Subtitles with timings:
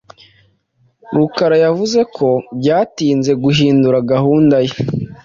[1.15, 2.27] Rukara yavuze ko
[2.59, 4.75] byatinze guhindura gahunda ye.